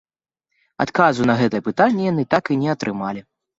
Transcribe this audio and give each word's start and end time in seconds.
Адказу 0.85 1.27
на 1.31 1.35
гэтае 1.43 1.61
пытанне 1.69 2.03
яны 2.11 2.27
так 2.35 2.53
і 2.55 2.61
не 2.65 2.75
атрымалі. 2.77 3.27